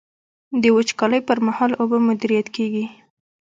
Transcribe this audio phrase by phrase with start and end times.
[0.61, 2.85] د وچکالۍ پر مهال اوبه مدیریت کیږي.